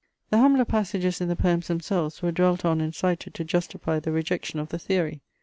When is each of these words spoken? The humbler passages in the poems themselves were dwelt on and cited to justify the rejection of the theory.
The 0.31 0.39
humbler 0.39 0.65
passages 0.65 1.21
in 1.21 1.27
the 1.27 1.35
poems 1.35 1.67
themselves 1.67 2.23
were 2.23 2.31
dwelt 2.31 2.65
on 2.65 2.81
and 2.81 2.95
cited 2.95 3.35
to 3.35 3.43
justify 3.43 3.99
the 3.99 4.11
rejection 4.11 4.59
of 4.59 4.69
the 4.69 4.79
theory. 4.79 5.21